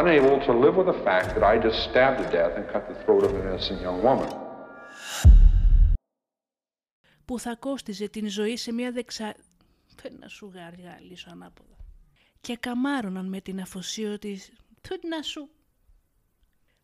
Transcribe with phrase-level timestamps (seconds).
[0.00, 2.96] Unable to live with the fact that I just stabbed to death and cut the
[3.02, 4.30] throat of an innocent young woman.
[7.24, 9.34] Που θα κόστιζε την ζωή σε μια δεξα...
[9.96, 11.76] Φέρ να σου γαργαλίσω ανάποδα.
[12.40, 14.40] Και καμάρωναν με την αφοσίωτη...
[14.80, 15.48] Του να σου...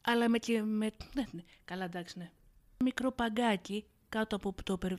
[0.00, 0.90] Αλλά με και με...
[1.14, 1.42] Ναι, ναι.
[1.64, 2.30] Καλά εντάξει, ναι.
[2.84, 4.92] Μικρό παγκάκι κάτω από το περ...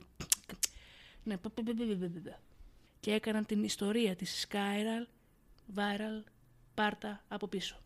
[1.22, 1.36] Ναι.
[1.36, 2.34] π- π- π- π- π- π-
[3.00, 5.06] Και έκαναν την ιστορία της Spiral,
[5.74, 6.24] Viral,
[6.74, 7.80] Πάρτα από πίσω.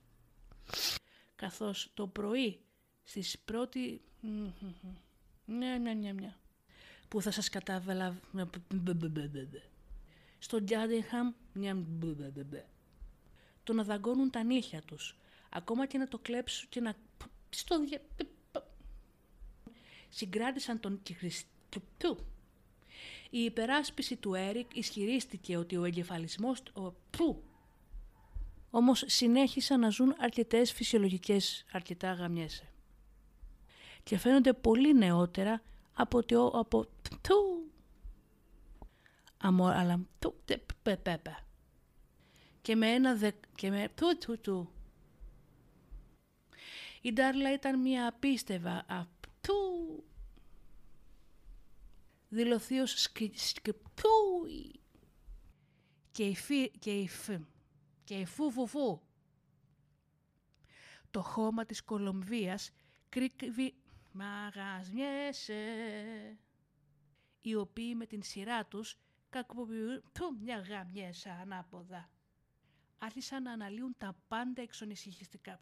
[1.36, 2.60] Καθώς το πρωί
[3.02, 4.00] στις πρώτη...
[5.44, 6.34] Ναι, ναι, ναι, ναι.
[7.08, 8.20] Που θα σας κατάβαλα...
[10.38, 11.32] Στο Τζάντεχαμ...
[13.64, 15.16] Το να δαγκώνουν τα νύχια τους.
[15.48, 16.96] Ακόμα και να το κλέψουν και να...
[17.50, 18.00] Στο δια...
[20.08, 22.16] Συγκράτησαν τον Χριστού.
[23.30, 26.62] Η υπεράσπιση του Έρικ ισχυρίστηκε ότι ο εγκεφαλισμός...
[26.72, 26.92] Ο...
[27.10, 27.42] Που,
[28.70, 32.68] όμως συνέχισαν να ζουν αρκετές φυσιολογικές αρκετά γαμιέσαι.
[34.02, 36.86] Και φαίνονται πολύ νεότερα από ότι ο- από
[37.20, 37.70] του
[39.36, 41.36] αμο, αλλά του τε, πε, πε, πε.
[42.62, 44.70] Και με ένα δε, και με του του του.
[47.00, 49.04] Η Ντάρλα ήταν μια απίστευα α,
[49.40, 50.04] του
[52.28, 54.46] δηλωθείος σκι, σκι, του,
[56.12, 57.28] και η φι, και η φ,
[58.10, 59.00] και η φου φου φου.
[61.10, 62.70] Το χώμα της Κολομβίας
[63.08, 63.74] κρύβει
[64.12, 65.62] μαγαζιέσαι,
[67.40, 72.10] οι οποίοι με την σειρά τους κακοποιούν του μια γαμιέσα ανάποδα.
[72.98, 75.58] Άρχισαν να αναλύουν τα πάντα εξονησυχιστικά.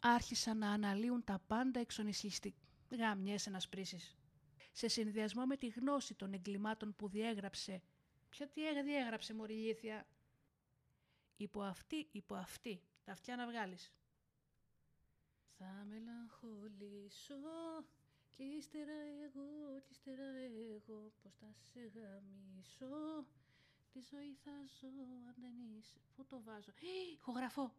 [0.00, 2.58] Άρχισαν να αναλύουν τα πάντα εξονησυχιστικά.
[2.90, 4.16] Γαμιέσαι να σπρίσεις.
[4.72, 7.82] Σε συνδυασμό με τη γνώση των εγκλημάτων που διέγραψε.
[8.30, 10.06] Ποια τι έγ- διέγραψε μωρή ηλίθεια;
[11.36, 12.82] Υπό αυτή, υπό αυτή.
[13.04, 13.92] Τα αυτιά να βγάλεις.
[15.58, 17.34] Θα μελαγχολήσω
[18.30, 18.92] και ύστερα
[19.24, 23.26] εγώ, και ύστερα εγώ πως θα σε γαμίσω.
[23.92, 24.88] Τη ζωή θα ζω
[25.26, 25.98] αν δεν είσαι.
[26.16, 27.74] Πού το βάζω; Ι, Ηχογραφώ.